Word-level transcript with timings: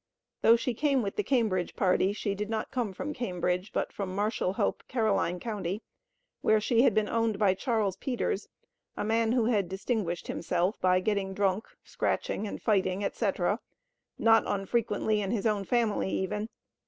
Though 0.41 0.55
she 0.55 0.73
came 0.73 1.03
with 1.03 1.15
the 1.15 1.21
Cambridge 1.21 1.75
party, 1.75 2.11
she 2.11 2.33
did 2.33 2.49
not 2.49 2.71
come 2.71 2.91
from 2.91 3.13
Cambridge, 3.13 3.71
but 3.71 3.93
from 3.93 4.15
Marshall 4.15 4.53
Hope, 4.53 4.81
Caroline 4.87 5.39
County, 5.39 5.83
where 6.41 6.59
she 6.59 6.81
had 6.81 6.95
been 6.95 7.07
owned 7.07 7.37
by 7.37 7.53
Charles 7.53 7.97
Peters, 7.97 8.49
a 8.97 9.03
man 9.03 9.33
who 9.33 9.45
had 9.45 9.69
distinguished 9.69 10.25
himself 10.25 10.75
by 10.81 11.01
getting 11.01 11.35
"drunk, 11.35 11.67
scratching 11.83 12.47
and 12.47 12.59
fighting, 12.59 13.03
etc.," 13.05 13.59
not 14.17 14.43
unfrequently 14.47 15.21
in 15.21 15.29
his 15.29 15.45
own 15.45 15.65
family 15.65 16.09
even. 16.09 16.49